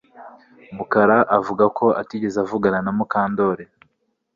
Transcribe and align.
Mukara 0.75 1.17
avuga 1.37 1.65
ko 1.77 1.85
atigeze 2.01 2.37
avugana 2.45 2.79
na 2.85 2.91
Mukandoli 2.97 3.65